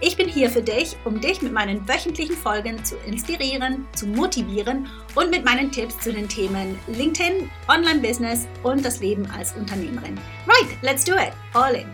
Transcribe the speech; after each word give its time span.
Ich 0.00 0.16
bin 0.16 0.28
hier 0.28 0.48
für 0.48 0.62
dich, 0.62 0.96
um 1.04 1.20
dich 1.20 1.42
mit 1.42 1.52
meinen 1.52 1.88
wöchentlichen 1.88 2.36
Folgen 2.36 2.84
zu 2.84 2.96
inspirieren, 2.98 3.84
zu 3.96 4.06
motivieren 4.06 4.86
und 5.16 5.28
mit 5.28 5.44
meinen 5.44 5.72
Tipps 5.72 5.98
zu 5.98 6.12
den 6.12 6.28
Themen 6.28 6.78
LinkedIn, 6.86 7.50
Online-Business 7.66 8.46
und 8.62 8.84
das 8.84 9.00
Leben 9.00 9.26
als 9.26 9.56
Unternehmerin. 9.56 10.16
Right, 10.46 10.80
let's 10.82 11.04
do 11.04 11.14
it. 11.14 11.32
All 11.52 11.74
in. 11.74 11.88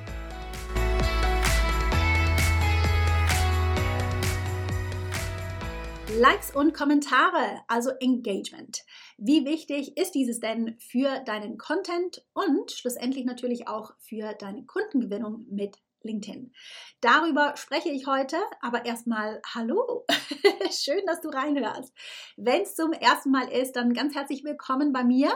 Likes 6.20 6.54
und 6.54 6.74
Kommentare, 6.74 7.62
also 7.68 7.90
Engagement. 8.00 8.84
Wie 9.16 9.46
wichtig 9.46 9.96
ist 9.96 10.14
dieses 10.14 10.40
denn 10.40 10.76
für 10.78 11.20
deinen 11.24 11.56
Content 11.56 12.22
und 12.34 12.70
schlussendlich 12.70 13.24
natürlich 13.24 13.66
auch 13.66 13.94
für 13.98 14.34
deine 14.34 14.66
Kundengewinnung 14.66 15.46
mit 15.50 15.78
LinkedIn. 16.04 16.52
Darüber 17.00 17.56
spreche 17.56 17.90
ich 17.90 18.06
heute, 18.06 18.36
aber 18.60 18.84
erstmal 18.84 19.40
Hallo. 19.54 20.04
Schön, 20.70 21.04
dass 21.06 21.20
du 21.20 21.28
reinhörst. 21.28 21.92
Wenn 22.36 22.62
es 22.62 22.76
zum 22.76 22.92
ersten 22.92 23.30
Mal 23.30 23.48
ist, 23.48 23.76
dann 23.76 23.94
ganz 23.94 24.14
herzlich 24.14 24.44
willkommen 24.44 24.92
bei 24.92 25.02
mir. 25.02 25.32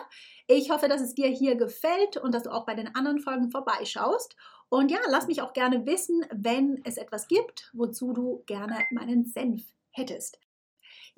Ich 0.47 0.70
hoffe, 0.70 0.88
dass 0.88 1.00
es 1.00 1.14
dir 1.14 1.28
hier 1.28 1.56
gefällt 1.56 2.16
und 2.16 2.34
dass 2.34 2.44
du 2.44 2.50
auch 2.50 2.66
bei 2.66 2.75
den 2.75 2.94
anderen 2.94 3.20
Folgen 3.20 3.50
vorbeischaust. 3.50 4.36
Und 4.69 4.91
ja, 4.91 4.98
lass 5.08 5.27
mich 5.27 5.42
auch 5.42 5.52
gerne 5.52 5.86
wissen, 5.86 6.25
wenn 6.30 6.80
es 6.84 6.98
etwas 6.98 7.27
gibt, 7.27 7.70
wozu 7.72 8.12
du 8.12 8.44
gerne 8.47 8.84
meinen 8.91 9.25
Senf 9.25 9.62
hättest. 9.91 10.38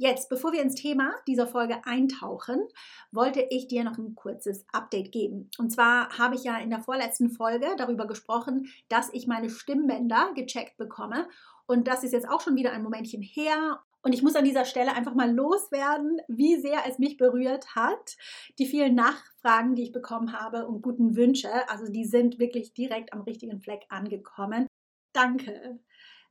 Jetzt, 0.03 0.31
bevor 0.31 0.53
wir 0.53 0.63
ins 0.63 0.77
Thema 0.77 1.13
dieser 1.27 1.47
Folge 1.47 1.85
eintauchen, 1.85 2.67
wollte 3.13 3.47
ich 3.51 3.69
dir 3.69 3.85
noch 3.85 3.99
ein 3.99 4.15
kurzes 4.15 4.65
Update 4.73 5.13
geben. 5.13 5.51
Und 5.59 5.69
zwar 5.69 6.17
habe 6.17 6.37
ich 6.37 6.45
ja 6.45 6.57
in 6.57 6.71
der 6.71 6.81
vorletzten 6.81 7.29
Folge 7.29 7.67
darüber 7.77 8.07
gesprochen, 8.07 8.73
dass 8.89 9.13
ich 9.13 9.27
meine 9.27 9.51
Stimmbänder 9.51 10.33
gecheckt 10.35 10.79
bekomme. 10.79 11.29
Und 11.67 11.87
das 11.87 12.03
ist 12.03 12.15
jetzt 12.15 12.27
auch 12.27 12.41
schon 12.41 12.57
wieder 12.57 12.73
ein 12.73 12.83
Momentchen 12.83 13.21
her. 13.21 13.83
Und 14.01 14.15
ich 14.15 14.23
muss 14.23 14.37
an 14.37 14.47
dieser 14.47 14.65
Stelle 14.65 14.95
einfach 14.95 15.15
mal 15.15 15.31
loswerden, 15.31 16.19
wie 16.29 16.59
sehr 16.59 16.79
es 16.89 16.99
mich 16.99 17.19
berührt 17.19 17.77
hat. 17.77 18.17
Die 18.59 18.65
vielen 18.65 18.95
Nachfragen, 18.95 19.75
die 19.75 19.83
ich 19.83 19.93
bekommen 19.93 20.33
habe 20.33 20.67
und 20.67 20.81
guten 20.81 21.15
Wünsche, 21.15 21.51
also 21.69 21.93
die 21.93 22.07
sind 22.07 22.39
wirklich 22.39 22.73
direkt 22.73 23.13
am 23.13 23.21
richtigen 23.21 23.61
Fleck 23.61 23.85
angekommen. 23.91 24.67
Danke. 25.13 25.79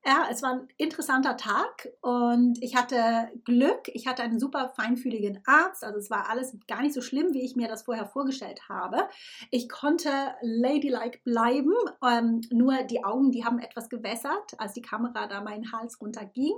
Ja, 0.06 0.28
es 0.32 0.42
war 0.42 0.54
ein 0.54 0.68
interessanter 0.78 1.36
Tag 1.36 1.90
und 2.02 2.58
ich 2.64 2.76
hatte 2.78 3.30
Glück. 3.44 3.90
Ich 3.94 4.08
hatte 4.08 4.24
einen 4.24 4.40
super 4.40 4.70
feinfühligen 4.70 5.42
Arzt. 5.46 5.84
Also 5.84 6.00
es 6.00 6.10
war 6.10 6.30
alles 6.30 6.58
gar 6.68 6.82
nicht 6.82 6.94
so 6.94 7.02
schlimm, 7.02 7.34
wie 7.34 7.44
ich 7.44 7.58
mir 7.58 7.68
das 7.68 7.84
vorher 7.84 8.06
vorgestellt 8.06 8.62
habe. 8.70 9.10
Ich 9.52 9.68
konnte 9.68 10.10
ladylike 10.42 11.20
bleiben. 11.26 11.74
Ähm, 12.02 12.40
nur 12.50 12.84
die 12.84 13.04
Augen, 13.04 13.32
die 13.32 13.44
haben 13.44 13.60
etwas 13.60 13.90
gewässert, 13.90 14.58
als 14.58 14.74
die 14.74 14.82
Kamera 14.82 15.28
da 15.28 15.42
meinen 15.42 15.72
Hals 15.74 16.00
runterging. 16.00 16.54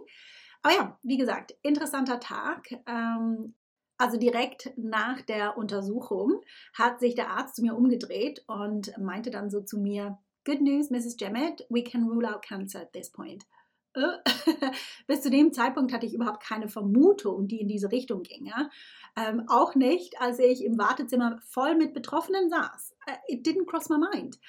Aber 0.61 0.75
ja, 0.75 0.99
wie 1.01 1.17
gesagt, 1.17 1.55
interessanter 1.63 2.19
Tag. 2.19 2.69
Ähm, 2.85 3.55
also 3.97 4.17
direkt 4.17 4.71
nach 4.77 5.21
der 5.21 5.57
Untersuchung 5.57 6.41
hat 6.73 6.99
sich 6.99 7.15
der 7.15 7.29
Arzt 7.31 7.55
zu 7.55 7.63
mir 7.63 7.75
umgedreht 7.75 8.43
und 8.47 8.95
meinte 8.99 9.31
dann 9.31 9.49
so 9.49 9.61
zu 9.61 9.79
mir, 9.79 10.19
Good 10.43 10.61
news, 10.61 10.89
Mrs. 10.89 11.19
Jemmett, 11.19 11.65
we 11.69 11.83
can 11.83 12.07
rule 12.07 12.25
out 12.25 12.41
cancer 12.41 12.79
at 12.79 12.93
this 12.93 13.11
point. 13.11 13.45
Äh, 13.93 14.17
bis 15.07 15.21
zu 15.21 15.29
dem 15.29 15.53
Zeitpunkt 15.53 15.93
hatte 15.93 16.05
ich 16.05 16.15
überhaupt 16.15 16.41
keine 16.41 16.67
Vermutung, 16.67 17.47
die 17.47 17.61
in 17.61 17.67
diese 17.67 17.91
Richtung 17.91 18.23
ging. 18.23 18.45
Ja? 18.45 18.69
Ähm, 19.15 19.43
auch 19.47 19.75
nicht, 19.75 20.19
als 20.19 20.39
ich 20.39 20.63
im 20.63 20.79
Wartezimmer 20.79 21.39
voll 21.43 21.75
mit 21.75 21.93
Betroffenen 21.93 22.49
saß. 22.49 22.95
Äh, 23.05 23.35
it 23.35 23.45
didn't 23.45 23.67
cross 23.67 23.89
my 23.89 23.97
mind. 23.97 24.39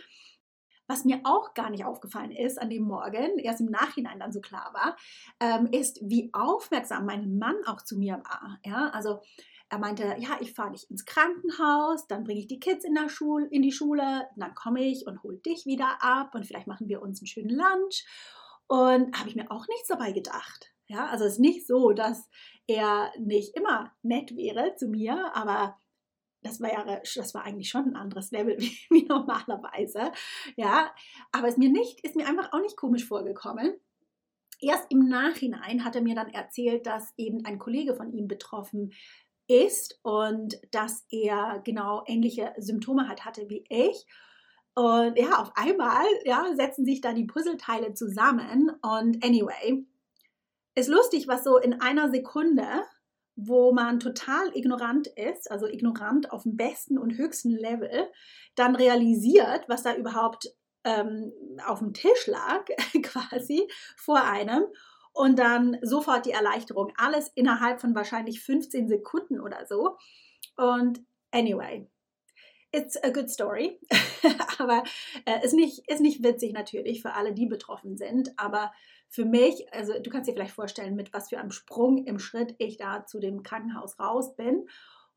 Was 0.86 1.04
mir 1.04 1.20
auch 1.24 1.54
gar 1.54 1.70
nicht 1.70 1.84
aufgefallen 1.84 2.30
ist 2.30 2.60
an 2.60 2.70
dem 2.70 2.84
Morgen, 2.84 3.38
erst 3.38 3.60
im 3.60 3.66
Nachhinein 3.66 4.18
dann 4.18 4.32
so 4.32 4.40
klar 4.40 4.72
war, 4.72 4.96
ähm, 5.40 5.66
ist, 5.72 6.00
wie 6.02 6.30
aufmerksam 6.32 7.06
mein 7.06 7.38
Mann 7.38 7.56
auch 7.66 7.82
zu 7.82 7.98
mir 7.98 8.14
war. 8.14 8.58
Ja, 8.64 8.88
also 8.90 9.20
er 9.72 9.78
meinte, 9.78 10.16
ja, 10.18 10.36
ich 10.40 10.52
fahre 10.52 10.72
dich 10.72 10.90
ins 10.90 11.06
Krankenhaus, 11.06 12.06
dann 12.06 12.24
bringe 12.24 12.40
ich 12.40 12.46
die 12.46 12.60
Kids 12.60 12.84
in, 12.84 12.94
der 12.94 13.08
Schule, 13.08 13.46
in 13.46 13.62
die 13.62 13.72
Schule, 13.72 14.28
dann 14.36 14.54
komme 14.54 14.84
ich 14.84 15.06
und 15.06 15.22
hole 15.22 15.38
dich 15.38 15.64
wieder 15.64 15.96
ab 16.02 16.34
und 16.34 16.46
vielleicht 16.46 16.66
machen 16.66 16.88
wir 16.88 17.00
uns 17.00 17.22
einen 17.22 17.26
schönen 17.26 17.48
Lunch. 17.48 18.04
Und 18.66 19.18
habe 19.18 19.30
ich 19.30 19.34
mir 19.34 19.50
auch 19.50 19.66
nichts 19.68 19.88
dabei 19.88 20.12
gedacht. 20.12 20.74
Ja, 20.88 21.06
also 21.06 21.24
es 21.24 21.34
ist 21.34 21.38
nicht 21.38 21.66
so, 21.66 21.92
dass 21.92 22.28
er 22.66 23.12
nicht 23.18 23.56
immer 23.56 23.90
nett 24.02 24.36
wäre 24.36 24.76
zu 24.76 24.88
mir, 24.88 25.34
aber 25.34 25.78
das 26.42 26.60
war 26.60 26.70
ja, 26.70 27.00
das 27.14 27.32
war 27.32 27.44
eigentlich 27.44 27.70
schon 27.70 27.86
ein 27.86 27.96
anderes 27.96 28.30
Level 28.30 28.56
wie, 28.60 28.76
wie 28.90 29.06
normalerweise. 29.06 30.12
Ja, 30.54 30.94
aber 31.32 31.48
es 31.48 31.56
mir 31.56 31.70
nicht, 31.70 32.04
ist 32.04 32.14
mir 32.14 32.26
einfach 32.26 32.52
auch 32.52 32.60
nicht 32.60 32.76
komisch 32.76 33.06
vorgekommen. 33.06 33.80
Erst 34.62 34.92
im 34.92 35.08
Nachhinein 35.08 35.84
hat 35.84 35.96
er 35.96 36.02
mir 36.02 36.14
dann 36.14 36.28
erzählt, 36.28 36.86
dass 36.86 37.12
eben 37.16 37.44
ein 37.44 37.58
Kollege 37.58 37.96
von 37.96 38.12
ihm 38.12 38.28
betroffen 38.28 38.92
ist 39.48 39.98
und 40.02 40.58
dass 40.70 41.06
er 41.10 41.60
genau 41.64 42.02
ähnliche 42.06 42.52
Symptome 42.58 43.08
hat, 43.08 43.24
hatte 43.24 43.48
wie 43.48 43.64
ich. 43.68 44.06
Und 44.74 45.18
ja, 45.18 45.38
auf 45.40 45.52
einmal 45.54 46.06
ja, 46.24 46.46
setzen 46.56 46.84
sich 46.84 47.00
da 47.00 47.12
die 47.12 47.26
Puzzleteile 47.26 47.92
zusammen. 47.94 48.70
Und 48.80 49.22
anyway, 49.22 49.84
ist 50.74 50.88
lustig, 50.88 51.28
was 51.28 51.44
so 51.44 51.58
in 51.58 51.80
einer 51.80 52.10
Sekunde, 52.10 52.66
wo 53.36 53.72
man 53.72 54.00
total 54.00 54.56
ignorant 54.56 55.08
ist, 55.08 55.50
also 55.50 55.66
ignorant 55.66 56.32
auf 56.32 56.44
dem 56.44 56.56
besten 56.56 56.98
und 56.98 57.16
höchsten 57.16 57.50
Level, 57.50 58.08
dann 58.54 58.76
realisiert, 58.76 59.68
was 59.68 59.82
da 59.82 59.94
überhaupt 59.94 60.48
ähm, 60.84 61.32
auf 61.66 61.80
dem 61.80 61.92
Tisch 61.92 62.26
lag, 62.26 62.64
quasi 63.02 63.68
vor 63.96 64.22
einem 64.22 64.64
und 65.12 65.38
dann 65.38 65.78
sofort 65.82 66.26
die 66.26 66.30
Erleichterung. 66.30 66.92
Alles 66.96 67.28
innerhalb 67.34 67.80
von 67.80 67.94
wahrscheinlich 67.94 68.40
15 68.40 68.88
Sekunden 68.88 69.40
oder 69.40 69.66
so. 69.66 69.96
Und 70.56 71.00
anyway, 71.30 71.86
it's 72.72 73.02
a 73.02 73.10
good 73.10 73.30
story. 73.30 73.78
aber 74.58 74.84
äh, 75.26 75.44
ist, 75.44 75.54
nicht, 75.54 75.88
ist 75.88 76.00
nicht 76.00 76.22
witzig 76.22 76.52
natürlich 76.52 77.02
für 77.02 77.14
alle, 77.14 77.32
die 77.32 77.46
betroffen 77.46 77.96
sind. 77.96 78.32
Aber 78.38 78.72
für 79.08 79.24
mich, 79.24 79.72
also 79.72 79.98
du 79.98 80.10
kannst 80.10 80.28
dir 80.28 80.34
vielleicht 80.34 80.54
vorstellen, 80.54 80.96
mit 80.96 81.12
was 81.12 81.28
für 81.28 81.38
einem 81.38 81.50
Sprung 81.50 82.04
im 82.06 82.18
Schritt 82.18 82.54
ich 82.58 82.78
da 82.78 83.04
zu 83.04 83.20
dem 83.20 83.42
Krankenhaus 83.42 83.98
raus 83.98 84.34
bin. 84.36 84.66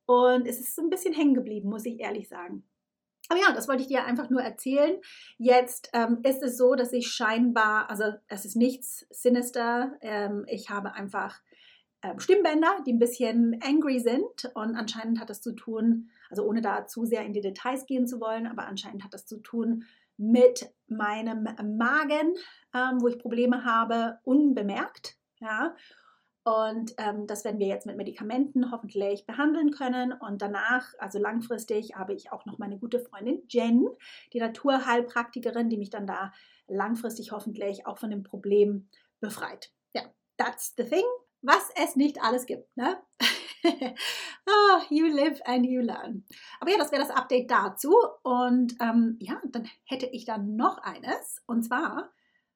Und 0.06 0.48
es 0.48 0.60
ist 0.60 0.78
ein 0.78 0.90
bisschen 0.90 1.14
hängen 1.14 1.34
geblieben, 1.34 1.70
muss 1.70 1.86
ich 1.86 2.00
ehrlich 2.00 2.28
sagen. 2.28 2.68
Aber 3.30 3.40
ja, 3.40 3.52
das 3.54 3.68
wollte 3.68 3.82
ich 3.82 3.88
dir 3.88 4.06
einfach 4.06 4.30
nur 4.30 4.42
erzählen. 4.42 4.98
Jetzt 5.38 5.90
ähm, 5.94 6.20
ist 6.24 6.44
es 6.44 6.58
so, 6.58 6.76
dass 6.76 6.94
ich 6.94 7.08
scheinbar, 7.08 7.90
also 7.90 8.04
es 8.28 8.46
ist 8.46 8.56
nichts 8.56 9.06
sinister. 9.10 9.94
Ähm, 10.02 10.46
ich 10.48 10.70
habe 10.70 10.94
einfach 10.94 11.42
ähm, 12.04 12.20
Stimmbänder, 12.20 12.84
die 12.86 12.94
ein 12.94 13.00
bisschen 13.00 13.60
angry 13.64 14.00
sind 14.00 14.52
und 14.54 14.76
anscheinend 14.76 15.20
hat 15.20 15.30
das 15.30 15.42
zu 15.42 15.54
tun, 15.54 16.10
also 16.30 16.46
ohne 16.46 16.62
da 16.62 16.86
zu 16.86 17.06
sehr 17.06 17.26
in 17.26 17.34
die 17.34 17.42
Details 17.42 17.86
gehen 17.86 18.08
zu 18.08 18.20
wollen, 18.20 18.46
aber 18.48 18.68
anscheinend 18.68 19.04
hat 19.04 19.14
das 19.14 19.26
zu 19.26 19.38
tun 19.38 19.86
mit 20.18 20.72
meinem 20.88 21.44
Magen, 21.78 22.36
ähm, 22.74 23.02
wo 23.02 23.08
ich 23.08 23.18
Probleme 23.18 23.66
habe, 23.66 24.20
unbemerkt. 24.24 25.18
Ja, 25.40 25.76
und 26.46 26.94
ähm, 27.00 27.26
das 27.26 27.44
werden 27.44 27.60
wir 27.60 27.66
jetzt 27.66 27.88
mit 27.88 27.98
Medikamenten 27.98 28.72
hoffentlich 28.72 29.26
behandeln 29.26 29.72
können. 29.72 30.14
Und 30.14 30.44
danach, 30.44 30.94
also 31.00 31.18
langfristig, 31.18 31.96
habe 31.96 32.14
ich 32.14 32.32
auch 32.32 32.46
noch 32.46 32.60
meine 32.60 32.78
gute 32.78 33.00
Freundin 33.00 33.42
Jen, 33.50 33.88
die 34.32 34.40
Naturheilpraktikerin, 34.40 35.70
die 35.70 35.78
mich 35.78 35.90
dann 35.90 36.06
da 36.06 36.32
langfristig 36.68 37.32
hoffentlich 37.32 37.88
auch 37.88 37.98
von 37.98 38.12
dem 38.12 38.22
Problem 38.22 38.88
befreit. 39.20 39.72
Ja, 39.96 40.04
that's 40.38 40.76
the 40.78 40.84
thing. 40.84 41.04
Was 41.42 41.72
es 41.84 41.96
nicht 41.96 42.22
alles 42.22 42.46
gibt, 42.46 42.78
ne? 42.78 43.02
oh, 43.64 44.82
you 44.92 45.08
live 45.08 45.42
and 45.46 45.66
you 45.66 45.82
learn. 45.82 46.26
Aber 46.60 46.70
ja, 46.70 46.78
das 46.78 46.92
wäre 46.92 47.02
das 47.02 47.16
Update 47.16 47.50
dazu. 47.50 47.96
Und 48.22 48.76
ähm, 48.80 49.18
ja, 49.20 49.42
dann 49.46 49.68
hätte 49.84 50.06
ich 50.06 50.26
dann 50.26 50.56
noch 50.56 50.78
eines. 50.78 51.42
Und 51.48 51.64
zwar 51.64 52.12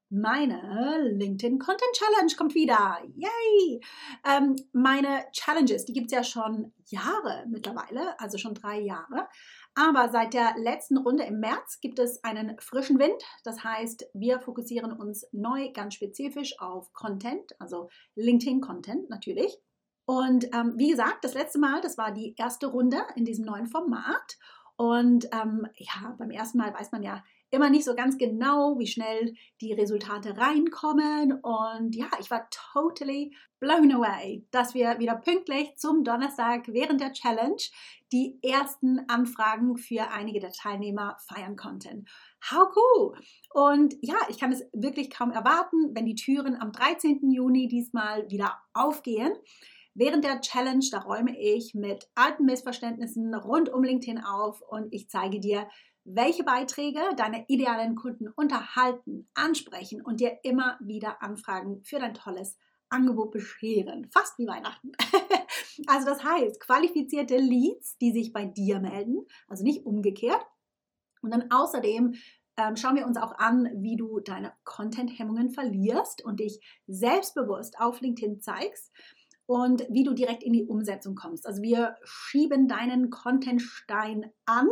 meine 0.09 0.99
LinkedIn 1.03 1.59
Content 1.59 1.93
Challenge 1.93 2.33
kommt 2.37 2.55
wieder. 2.55 2.99
Yay! 3.15 3.81
Ähm, 4.25 4.55
meine 4.73 5.25
Challenges, 5.31 5.85
die 5.85 5.93
gibt 5.93 6.07
es 6.07 6.11
ja 6.11 6.23
schon 6.23 6.73
Jahre 6.85 7.45
mittlerweile, 7.47 8.19
also 8.19 8.37
schon 8.37 8.55
drei 8.55 8.79
Jahre. 8.79 9.27
Aber 9.75 10.09
seit 10.09 10.33
der 10.33 10.55
letzten 10.57 10.97
Runde 10.97 11.23
im 11.23 11.39
März 11.39 11.79
gibt 11.79 11.99
es 11.99 12.23
einen 12.23 12.59
frischen 12.59 12.99
Wind. 12.99 13.23
Das 13.43 13.63
heißt, 13.63 14.07
wir 14.13 14.39
fokussieren 14.39 14.91
uns 14.91 15.27
neu 15.31 15.71
ganz 15.71 15.93
spezifisch 15.93 16.59
auf 16.59 16.91
Content, 16.93 17.55
also 17.59 17.89
LinkedIn 18.15 18.61
Content 18.61 19.09
natürlich. 19.09 19.57
Und 20.05 20.45
ähm, 20.55 20.73
wie 20.75 20.89
gesagt, 20.89 21.23
das 21.23 21.35
letzte 21.35 21.59
Mal, 21.59 21.81
das 21.81 21.97
war 21.99 22.11
die 22.11 22.33
erste 22.35 22.65
Runde 22.65 22.97
in 23.15 23.25
diesem 23.25 23.45
neuen 23.45 23.67
Format. 23.67 24.37
Und 24.75 25.25
ähm, 25.31 25.67
ja, 25.75 26.15
beim 26.17 26.31
ersten 26.31 26.57
Mal 26.57 26.73
weiß 26.73 26.91
man 26.91 27.03
ja 27.03 27.23
immer 27.51 27.69
nicht 27.69 27.85
so 27.85 27.95
ganz 27.95 28.17
genau, 28.17 28.77
wie 28.77 28.87
schnell 28.87 29.33
die 29.61 29.73
Resultate 29.73 30.37
reinkommen. 30.37 31.33
Und 31.41 31.95
ja, 31.95 32.09
ich 32.19 32.29
war 32.29 32.47
totally 32.73 33.35
blown 33.59 33.91
away, 33.91 34.45
dass 34.51 34.73
wir 34.73 34.99
wieder 34.99 35.15
pünktlich 35.15 35.75
zum 35.75 36.03
Donnerstag 36.03 36.67
während 36.67 37.01
der 37.01 37.11
Challenge 37.11 37.61
die 38.11 38.39
ersten 38.41 38.99
Anfragen 39.07 39.77
für 39.77 40.11
einige 40.11 40.39
der 40.39 40.51
Teilnehmer 40.51 41.17
feiern 41.27 41.55
konnten. 41.55 42.05
How 42.49 42.69
cool! 42.75 43.17
Und 43.53 43.95
ja, 44.01 44.15
ich 44.29 44.39
kann 44.39 44.51
es 44.51 44.63
wirklich 44.73 45.09
kaum 45.09 45.31
erwarten, 45.31 45.93
wenn 45.93 46.05
die 46.05 46.15
Türen 46.15 46.55
am 46.59 46.71
13. 46.71 47.31
Juni 47.31 47.67
diesmal 47.67 48.29
wieder 48.29 48.57
aufgehen. 48.73 49.33
Während 49.95 50.23
der 50.23 50.39
Challenge, 50.39 50.85
da 50.91 50.99
räume 50.99 51.37
ich 51.37 51.73
mit 51.73 52.07
alten 52.15 52.45
Missverständnissen 52.45 53.33
rund 53.35 53.69
um 53.69 53.83
LinkedIn 53.83 54.23
auf 54.23 54.61
und 54.61 54.93
ich 54.93 55.09
zeige 55.09 55.39
dir, 55.39 55.67
welche 56.11 56.43
Beiträge 56.43 56.99
deine 57.15 57.45
idealen 57.47 57.95
Kunden 57.95 58.29
unterhalten, 58.29 59.29
ansprechen 59.35 60.01
und 60.01 60.19
dir 60.19 60.39
immer 60.43 60.77
wieder 60.81 61.21
Anfragen 61.21 61.83
für 61.83 61.99
dein 61.99 62.13
tolles 62.13 62.57
Angebot 62.89 63.31
bescheren. 63.31 64.09
Fast 64.11 64.37
wie 64.39 64.47
Weihnachten. 64.47 64.91
also 65.87 66.07
das 66.07 66.23
heißt, 66.23 66.59
qualifizierte 66.59 67.37
Leads, 67.37 67.97
die 67.99 68.11
sich 68.11 68.33
bei 68.33 68.45
dir 68.45 68.79
melden, 68.79 69.25
also 69.47 69.63
nicht 69.63 69.85
umgekehrt. 69.85 70.43
Und 71.21 71.31
dann 71.31 71.51
außerdem 71.51 72.15
ähm, 72.57 72.75
schauen 72.75 72.95
wir 72.95 73.05
uns 73.05 73.17
auch 73.17 73.37
an, 73.37 73.69
wie 73.75 73.95
du 73.95 74.19
deine 74.19 74.53
Content-Hemmungen 74.63 75.51
verlierst 75.51 76.25
und 76.25 76.39
dich 76.39 76.59
selbstbewusst 76.87 77.79
auf 77.79 78.01
LinkedIn 78.01 78.41
zeigst 78.41 78.91
und 79.49 79.83
wie 79.89 80.03
du 80.03 80.13
direkt 80.13 80.43
in 80.43 80.53
die 80.53 80.67
Umsetzung 80.67 81.15
kommst. 81.15 81.47
Also 81.47 81.63
wir 81.63 81.95
schieben 82.03 82.67
deinen 82.67 83.09
Contentstein 83.09 84.31
an, 84.45 84.67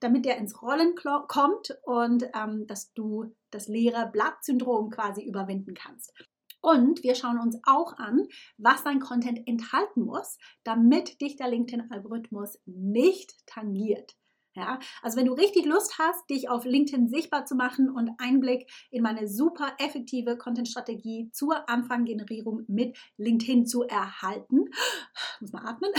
damit 0.00 0.26
der 0.26 0.36
ins 0.36 0.60
Rollen 0.60 0.94
kommt 0.94 1.78
und 1.84 2.28
ähm, 2.34 2.66
dass 2.66 2.92
du 2.92 3.34
das 3.50 3.66
leere 3.66 4.10
Blatt-Syndrom 4.12 4.90
quasi 4.90 5.22
überwinden 5.22 5.72
kannst. 5.72 6.12
Und 6.60 7.02
wir 7.02 7.14
schauen 7.14 7.38
uns 7.40 7.58
auch 7.64 7.96
an, 7.96 8.26
was 8.58 8.84
dein 8.84 9.00
Content 9.00 9.40
enthalten 9.48 10.02
muss, 10.02 10.36
damit 10.64 11.22
dich 11.22 11.36
der 11.36 11.48
LinkedIn-Algorithmus 11.48 12.58
nicht 12.66 13.34
tangiert. 13.46 14.16
Ja, 14.60 14.78
also 15.00 15.16
wenn 15.16 15.24
du 15.24 15.32
richtig 15.32 15.64
Lust 15.64 15.98
hast, 15.98 16.28
dich 16.28 16.50
auf 16.50 16.66
LinkedIn 16.66 17.08
sichtbar 17.08 17.46
zu 17.46 17.54
machen 17.54 17.88
und 17.88 18.10
Einblick 18.18 18.70
in 18.90 19.02
meine 19.02 19.26
super 19.26 19.72
effektive 19.78 20.36
Content-Strategie 20.36 21.30
zur 21.32 21.66
Anfanggenerierung 21.70 22.64
mit 22.68 22.98
LinkedIn 23.16 23.64
zu 23.64 23.84
erhalten, 23.84 24.66
muss 25.40 25.52
man 25.52 25.64
atmen, 25.64 25.90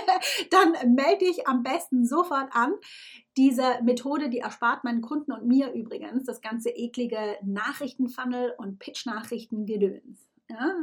dann 0.50 0.94
melde 0.94 1.26
dich 1.26 1.46
am 1.46 1.62
besten 1.62 2.06
sofort 2.06 2.48
an. 2.52 2.72
Diese 3.36 3.82
Methode, 3.82 4.30
die 4.30 4.38
erspart 4.38 4.82
meinen 4.82 5.02
Kunden 5.02 5.32
und 5.32 5.46
mir 5.46 5.74
übrigens 5.74 6.24
das 6.24 6.40
ganze 6.40 6.70
eklige 6.70 7.36
Nachrichtenfunnel 7.44 8.54
und 8.56 8.78
Pitch-Nachrichten-Gedöns. 8.78 10.26
Ja, 10.48 10.74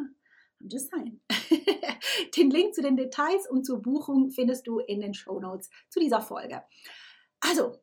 just 0.59 0.91
saying. 0.91 1.19
den 2.37 2.51
Link 2.51 2.75
zu 2.75 2.83
den 2.83 2.95
Details 2.95 3.49
und 3.49 3.65
zur 3.65 3.81
Buchung 3.81 4.29
findest 4.29 4.67
du 4.67 4.77
in 4.77 5.01
den 5.01 5.15
Show 5.15 5.39
Notes 5.39 5.71
zu 5.89 5.99
dieser 5.99 6.21
Folge. 6.21 6.61
Also, 7.45 7.75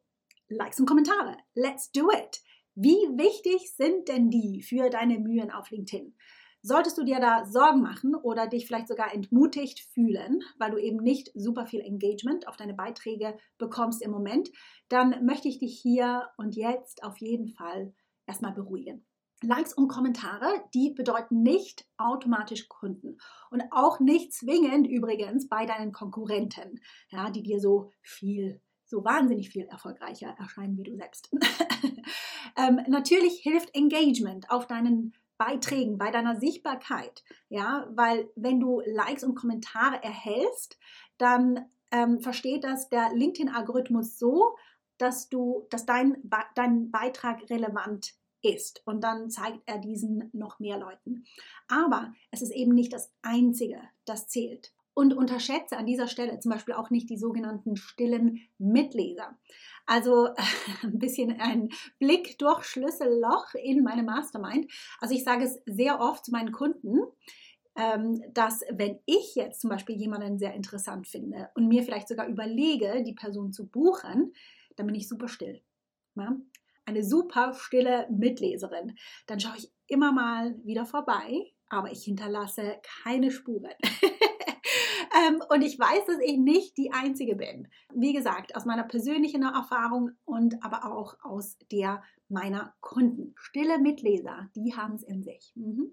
Likes 0.49 0.81
und 0.81 0.87
Kommentare. 0.87 1.37
Let's 1.55 1.93
do 1.93 2.11
it. 2.11 2.41
Wie 2.75 2.97
wichtig 3.19 3.75
sind 3.77 4.09
denn 4.09 4.31
die 4.31 4.63
für 4.63 4.89
deine 4.89 5.19
Mühen 5.19 5.51
auf 5.51 5.71
LinkedIn? 5.71 6.17
Solltest 6.63 6.97
du 6.97 7.05
dir 7.05 7.21
da 7.21 7.45
Sorgen 7.45 7.83
machen 7.83 8.15
oder 8.15 8.47
dich 8.47 8.67
vielleicht 8.67 8.89
sogar 8.89 9.13
entmutigt 9.15 9.81
fühlen, 9.93 10.43
weil 10.59 10.71
du 10.71 10.79
eben 10.79 10.97
nicht 11.03 11.31
super 11.35 11.67
viel 11.67 11.81
Engagement 11.81 12.49
auf 12.49 12.57
deine 12.57 12.73
Beiträge 12.73 13.37
bekommst 13.59 14.03
im 14.03 14.11
Moment, 14.11 14.51
dann 14.89 15.25
möchte 15.27 15.49
ich 15.49 15.59
dich 15.59 15.79
hier 15.81 16.29
und 16.39 16.57
jetzt 16.57 17.03
auf 17.03 17.19
jeden 17.19 17.49
Fall 17.49 17.93
erstmal 18.27 18.53
beruhigen. 18.53 19.07
Likes 19.43 19.75
und 19.75 19.89
Kommentare, 19.89 20.49
die 20.75 20.95
bedeuten 20.95 21.43
nicht 21.43 21.87
automatisch 21.99 22.69
Kunden 22.69 23.19
und 23.51 23.63
auch 23.71 24.01
nicht 24.01 24.33
zwingend 24.33 24.87
übrigens 24.87 25.49
bei 25.49 25.67
deinen 25.67 25.93
Konkurrenten, 25.93 26.81
ja, 27.11 27.31
die 27.31 27.43
dir 27.43 27.61
so 27.61 27.91
viel 28.03 28.61
so 28.91 29.05
wahnsinnig 29.05 29.51
viel 29.51 29.67
erfolgreicher 29.67 30.35
erscheinen 30.39 30.77
wie 30.77 30.83
du 30.83 30.97
selbst. 30.97 31.31
ähm, 32.57 32.81
natürlich 32.89 33.41
hilft 33.41 33.75
Engagement 33.75 34.51
auf 34.51 34.67
deinen 34.67 35.15
Beiträgen, 35.39 35.97
bei 35.97 36.11
deiner 36.11 36.37
Sichtbarkeit, 36.37 37.25
ja, 37.49 37.89
weil 37.95 38.29
wenn 38.37 38.61
du 38.61 38.83
Likes 38.85 39.25
und 39.25 39.37
Kommentare 39.37 40.03
erhältst, 40.03 40.79
dann 41.17 41.65
ähm, 41.91 42.21
versteht 42.21 42.65
das 42.65 42.91
der 42.91 43.15
LinkedIn-Algorithmus 43.15 44.19
so, 44.19 44.57
dass 44.99 45.31
du, 45.31 45.67
dass 45.71 45.87
dein, 45.87 46.19
dein 46.55 46.91
Beitrag 46.91 47.49
relevant 47.49 48.13
ist 48.43 48.83
und 48.87 49.03
dann 49.03 49.31
zeigt 49.31 49.61
er 49.67 49.79
diesen 49.79 50.31
noch 50.33 50.61
mehr 50.61 50.79
Leuten. 50.79 51.25
Aber 51.69 52.13
es 52.31 52.43
ist 52.43 52.53
eben 52.53 52.75
nicht 52.75 52.93
das 52.93 53.13
Einzige, 53.23 53.81
das 54.05 54.29
zählt 54.29 54.75
und 55.01 55.15
unterschätze 55.15 55.79
an 55.79 55.87
dieser 55.87 56.09
Stelle 56.09 56.39
zum 56.41 56.53
Beispiel 56.53 56.75
auch 56.75 56.91
nicht 56.91 57.09
die 57.09 57.17
sogenannten 57.17 57.75
stillen 57.77 58.41
Mitleser. 58.59 59.39
Also 59.87 60.29
ein 60.83 60.99
bisschen 60.99 61.41
ein 61.41 61.71
Blick 61.99 62.39
durch 62.39 62.65
Schlüsselloch 62.65 63.55
in 63.55 63.83
meine 63.83 64.03
Mastermind. 64.03 64.71
Also 65.01 65.15
ich 65.15 65.25
sage 65.25 65.45
es 65.45 65.59
sehr 65.65 66.01
oft 66.01 66.27
zu 66.27 66.33
meinen 66.33 66.53
Kunden, 66.53 66.99
ähm, 67.77 68.23
dass 68.35 68.61
wenn 68.71 68.99
ich 69.07 69.35
jetzt 69.37 69.63
zum 69.63 69.71
Beispiel 69.71 69.97
jemanden 69.97 70.39
sehr 70.39 70.53
interessant 70.53 71.09
finde 71.09 71.49
und 71.55 71.67
mir 71.67 71.83
vielleicht 71.83 72.09
sogar 72.09 72.29
überlege, 72.29 73.03
die 73.03 73.15
Person 73.15 73.55
zu 73.55 73.69
buchen, 73.69 74.35
dann 74.77 74.85
bin 74.85 74.95
ich 74.95 75.09
super 75.09 75.29
still. 75.29 75.63
Eine 76.85 77.05
super 77.05 77.55
stille 77.55 78.07
Mitleserin. 78.11 78.99
Dann 79.27 79.41
schaue 79.41 79.57
ich 79.57 79.73
immer 79.87 80.13
mal 80.13 80.55
wieder 80.63 80.85
vorbei, 80.85 81.55
aber 81.71 81.91
ich 81.91 82.05
hinterlasse 82.05 82.83
keine 83.03 83.31
Spuren. 83.31 83.73
Ähm, 85.13 85.43
und 85.49 85.63
ich 85.63 85.79
weiß, 85.79 86.07
dass 86.07 86.19
ich 86.21 86.39
nicht 86.39 86.77
die 86.77 86.93
Einzige 86.93 87.35
bin. 87.35 87.69
Wie 87.93 88.13
gesagt, 88.13 88.57
aus 88.57 88.65
meiner 88.65 88.85
persönlichen 88.85 89.43
Erfahrung 89.43 90.13
und 90.25 90.63
aber 90.65 90.85
auch 90.85 91.17
aus 91.23 91.59
der 91.73 92.03
meiner 92.29 92.75
Kunden. 92.81 93.35
Stille 93.37 93.79
Mitleser, 93.79 94.49
die 94.55 94.75
haben 94.75 94.95
es 94.95 95.03
in 95.03 95.23
sich. 95.23 95.53
Mhm. 95.57 95.93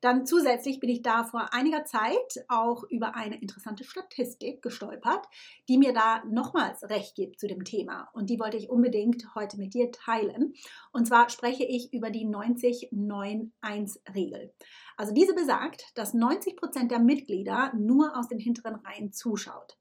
Dann 0.00 0.26
zusätzlich 0.26 0.80
bin 0.80 0.90
ich 0.90 1.02
da 1.02 1.22
vor 1.24 1.52
einiger 1.52 1.84
Zeit 1.84 2.44
auch 2.48 2.82
über 2.84 3.14
eine 3.14 3.38
interessante 3.40 3.84
Statistik 3.84 4.62
gestolpert, 4.62 5.26
die 5.68 5.78
mir 5.78 5.92
da 5.92 6.24
nochmals 6.24 6.82
recht 6.84 7.14
gibt 7.14 7.38
zu 7.38 7.46
dem 7.46 7.64
Thema. 7.64 8.08
Und 8.12 8.30
die 8.30 8.38
wollte 8.38 8.56
ich 8.56 8.70
unbedingt 8.70 9.34
heute 9.34 9.58
mit 9.58 9.74
dir 9.74 9.90
teilen. 9.90 10.54
Und 10.92 11.06
zwar 11.06 11.28
spreche 11.28 11.64
ich 11.64 11.92
über 11.92 12.08
die 12.10 12.26
90-9-1-Regel. 12.26 14.54
Also 14.96 15.12
diese 15.12 15.34
besagt, 15.34 15.84
dass 15.94 16.14
90 16.14 16.56
Prozent 16.56 16.90
der 16.90 17.00
Mitglieder 17.00 17.72
nur 17.74 18.16
aus 18.16 18.28
den 18.28 18.38
hinteren 18.38 18.76
Reihen 18.76 19.12
zuschaut. 19.12 19.76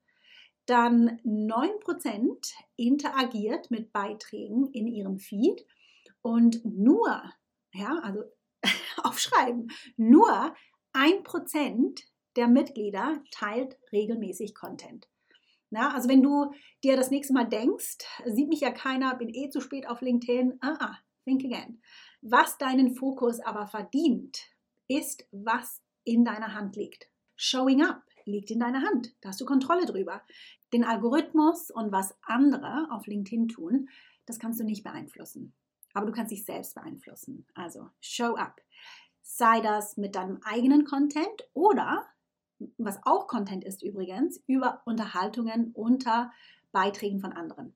Dann 0.66 1.20
9 1.24 1.80
Prozent 1.80 2.54
interagiert 2.76 3.72
mit 3.72 3.92
Beiträgen 3.92 4.70
in 4.72 4.88
ihrem 4.88 5.18
Feed 5.18 5.66
und 6.22 6.64
nur, 6.64 7.24
ja, 7.74 8.00
also 8.04 8.24
aufschreiben. 9.22 9.72
Nur 9.98 10.56
ein 10.94 11.24
Prozent 11.24 12.04
der 12.36 12.48
Mitglieder 12.48 13.22
teilt 13.32 13.78
regelmäßig 13.92 14.56
Content. 14.56 15.08
Na, 15.70 15.94
also 15.94 16.10
wenn 16.10 16.22
du 16.22 16.52
dir 16.84 16.98
das 16.98 17.12
nächste 17.12 17.34
Mal 17.34 17.48
denkst, 17.48 18.00
sieht 18.26 18.50
mich 18.50 18.62
ja 18.62 18.72
keiner, 18.72 19.16
bin 19.16 19.30
eh 19.30 19.50
zu 19.50 19.62
spät 19.62 19.88
auf 19.88 20.02
LinkedIn, 20.02 20.58
ah, 20.62 20.78
ah, 20.80 20.98
think 21.24 21.46
again. 21.46 21.82
Was 22.22 22.58
deinen 22.58 22.96
Fokus 22.96 23.40
aber 23.40 23.68
verdient, 23.68 24.38
ist, 24.88 25.26
was 25.32 25.82
in 26.04 26.26
deiner 26.26 26.54
Hand 26.54 26.76
liegt. 26.76 27.10
Showing 27.38 27.84
up 27.84 28.04
liegt 28.26 28.52
in 28.52 28.60
deiner 28.60 28.82
Hand. 28.82 29.16
Da 29.22 29.30
hast 29.30 29.40
du 29.40 29.46
Kontrolle 29.46 29.86
drüber. 29.86 30.22
Den 30.74 30.84
Algorithmus 30.84 31.72
und 31.72 31.92
was 31.92 32.16
andere 32.22 32.88
auf 32.92 33.08
LinkedIn 33.08 33.48
tun, 33.48 33.90
das 34.26 34.40
kannst 34.40 34.60
du 34.60 34.66
nicht 34.66 34.84
beeinflussen. 34.84 35.54
Aber 35.94 36.06
du 36.06 36.12
kannst 36.12 36.32
dich 36.32 36.46
selbst 36.46 36.76
beeinflussen. 36.76 37.46
Also 37.54 37.90
show 38.02 38.36
up. 38.36 38.62
Sei 39.22 39.62
das 39.62 39.98
mit 39.98 40.16
deinem 40.16 40.40
eigenen 40.44 40.86
Content 40.86 41.50
oder, 41.54 42.06
was 42.78 43.00
auch 43.04 43.28
Content 43.28 43.64
ist 43.64 43.84
übrigens, 43.84 44.42
über 44.48 44.82
Unterhaltungen 44.86 45.72
unter 45.74 46.32
Beiträgen 46.72 47.20
von 47.20 47.34
anderen. 47.34 47.76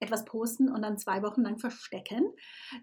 etwas 0.00 0.24
posten 0.24 0.68
und 0.68 0.82
dann 0.82 0.98
zwei 0.98 1.22
Wochen 1.22 1.42
lang 1.42 1.58
verstecken, 1.58 2.32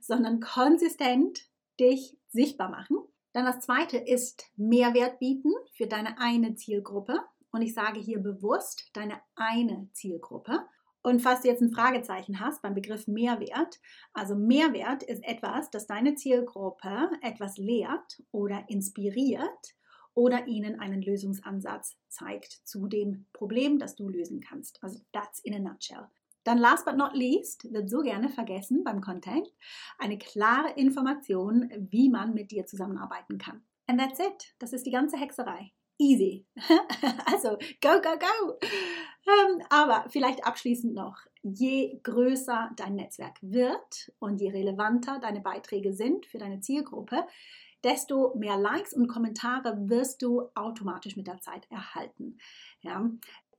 sondern 0.02 0.40
konsistent 0.40 1.40
dich 1.80 2.18
sichtbar 2.30 2.70
machen. 2.70 2.98
Dann 3.34 3.46
das 3.46 3.60
zweite 3.60 3.98
ist 3.98 4.46
Mehrwert 4.56 5.20
bieten 5.20 5.52
für 5.74 5.88
deine 5.88 6.20
eine 6.20 6.56
Zielgruppe. 6.56 7.20
Und 7.52 7.62
ich 7.62 7.74
sage 7.74 8.00
hier 8.00 8.20
bewusst 8.20 8.90
deine 8.94 9.22
eine 9.36 9.90
Zielgruppe. 9.94 10.66
Und 11.04 11.22
falls 11.22 11.42
du 11.42 11.50
jetzt 11.50 11.62
ein 11.62 11.72
Fragezeichen 11.72 12.40
hast 12.40 12.62
beim 12.62 12.74
Begriff 12.74 13.08
Mehrwert, 13.08 13.80
also 14.14 14.36
Mehrwert 14.36 15.04
ist 15.04 15.24
etwas, 15.24 15.70
das 15.70 15.86
deine 15.86 16.16
Zielgruppe 16.16 17.12
etwas 17.22 17.58
lehrt 17.58 18.24
oder 18.32 18.64
inspiriert 18.70 19.76
oder 20.16 20.48
ihnen 20.48 20.80
einen 20.80 21.02
Lösungsansatz 21.02 21.96
zeigt 22.08 22.62
zu 22.64 22.88
dem 22.88 23.28
Problem, 23.34 23.78
das 23.78 23.96
du 23.96 24.10
lösen 24.10 24.40
kannst. 24.42 24.82
Also 24.82 25.00
that's 25.12 25.40
in 25.40 25.54
a 25.54 25.60
nutshell. 25.60 26.08
Dann 26.46 26.60
last 26.60 26.86
but 26.86 26.96
not 26.96 27.14
least 27.14 27.72
wird 27.74 27.90
so 27.90 28.02
gerne 28.02 28.30
vergessen 28.30 28.84
beim 28.84 29.02
Content 29.02 29.48
eine 29.98 30.18
klare 30.18 30.72
Information, 30.76 31.70
wie 31.90 32.08
man 32.08 32.34
mit 32.34 32.52
dir 32.52 32.66
zusammenarbeiten 32.66 33.38
kann. 33.38 33.66
And 33.88 34.00
that's 34.00 34.20
it. 34.20 34.56
Das 34.60 34.72
ist 34.72 34.86
die 34.86 34.92
ganze 34.92 35.18
Hexerei. 35.18 35.72
Easy. 35.98 36.46
also, 37.26 37.58
go, 37.82 38.02
go, 38.02 38.18
go. 38.20 38.60
Ähm, 39.28 39.62
aber 39.70 40.06
vielleicht 40.10 40.46
abschließend 40.46 40.94
noch, 40.94 41.18
je 41.42 42.00
größer 42.04 42.72
dein 42.76 42.96
Netzwerk 42.96 43.38
wird 43.42 44.12
und 44.20 44.40
je 44.40 44.52
relevanter 44.52 45.20
deine 45.20 45.42
Beiträge 45.42 45.94
sind 45.94 46.26
für 46.26 46.38
deine 46.38 46.60
Zielgruppe, 46.60 47.26
desto 47.84 48.36
mehr 48.36 48.58
Likes 48.58 48.94
und 48.94 49.08
Kommentare 49.08 49.78
wirst 49.90 50.22
du 50.22 50.50
automatisch 50.56 51.16
mit 51.16 51.28
der 51.28 51.40
Zeit 51.40 51.70
erhalten. 51.70 52.40
Ja, 52.82 53.10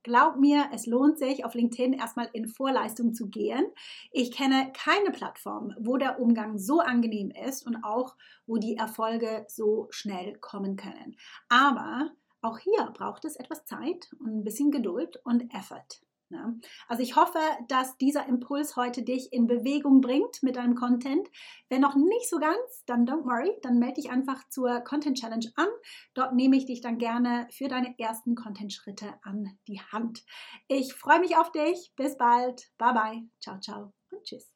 Glaub 0.07 0.37
mir, 0.37 0.69
es 0.73 0.87
lohnt 0.87 1.19
sich, 1.19 1.45
auf 1.45 1.55
LinkedIn 1.55 1.93
erstmal 1.93 2.31
in 2.33 2.47
Vorleistung 2.47 3.13
zu 3.13 3.29
gehen. 3.29 3.67
Ich 4.13 4.31
kenne 4.31 4.71
keine 4.73 5.11
Plattform, 5.11 5.75
wo 5.81 5.97
der 5.97 6.21
Umgang 6.21 6.59
so 6.59 6.79
angenehm 6.79 7.33
ist 7.33 7.67
und 7.67 7.83
auch, 7.83 8.15
wo 8.47 8.57
die 8.57 8.77
Erfolge 8.77 9.45
so 9.49 9.89
schnell 9.91 10.39
kommen 10.39 10.77
können. 10.77 11.17
Aber 11.49 12.13
auch 12.41 12.61
hier 12.61 12.85
braucht 12.95 13.25
es 13.25 13.35
etwas 13.35 13.65
Zeit 13.65 14.09
und 14.21 14.29
ein 14.29 14.45
bisschen 14.45 14.71
Geduld 14.71 15.19
und 15.25 15.53
Effort. 15.53 16.06
Ja. 16.29 16.53
Also 16.89 17.03
ich 17.03 17.15
hoffe, 17.15 17.39
dass 17.69 17.97
dieser 17.99 18.27
Impuls 18.27 18.75
heute 18.75 19.03
dich 19.03 19.33
in 19.33 19.47
Bewegung 19.47 20.01
bringt 20.01 20.43
mit 20.43 20.57
deinem 20.57 20.75
Content. 20.75 21.29
Wenn 21.69 21.81
noch 21.81 21.95
nicht 21.95 22.29
so 22.29 22.39
ganz, 22.39 22.85
dann 22.87 23.07
don't 23.07 23.25
worry, 23.25 23.57
dann 23.63 23.79
melde 23.79 24.01
dich 24.01 24.11
einfach 24.11 24.49
zur 24.49 24.81
Content 24.81 25.19
Challenge 25.19 25.47
an. 25.55 25.69
Dort 26.15 26.35
nehme 26.35 26.57
ich 26.57 26.67
dich 26.67 26.81
dann 26.81 26.99
gerne 26.99 27.47
für 27.53 27.69
deine 27.69 27.97
ersten 27.99 28.35
Content-Schritte 28.35 29.15
an 29.23 29.57
die 29.69 29.81
Hand. 29.81 30.25
Ich 30.67 30.95
freue 30.95 31.21
mich 31.21 31.37
auf 31.37 31.53
dich. 31.53 31.93
Bis 31.95 32.17
bald. 32.17 32.73
Bye 32.77 32.95
bye. 32.95 33.23
Ciao, 33.41 33.61
ciao 33.61 33.93
und 34.11 34.25
tschüss. 34.25 34.56